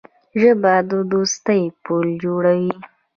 ژبه 0.39 0.73
د 0.89 0.91
دوستۍ 1.11 1.61
پُل 1.83 2.05
جوړوي 2.23 2.73